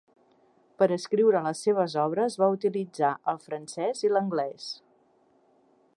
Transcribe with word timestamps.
Per 0.81 0.85
escriure 0.95 1.41
les 1.47 1.61
seves 1.67 1.97
obres 2.05 2.39
va 2.43 2.49
utilitzar 2.55 3.13
el 3.35 3.39
francès 3.45 4.03
i 4.09 4.13
l'anglès. 4.15 4.71